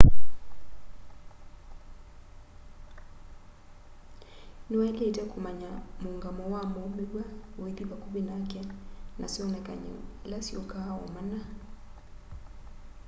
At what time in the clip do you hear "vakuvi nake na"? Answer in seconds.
7.89-9.25